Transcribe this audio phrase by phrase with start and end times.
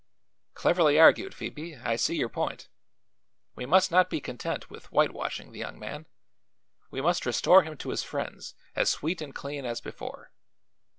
[0.55, 1.75] "Cleverly argued, Phoebe.
[1.75, 2.69] I see your point.
[3.53, 6.07] We must not be content with whitewashing the young man;
[6.89, 10.31] we must restore him to his friends as sweet and clean as before.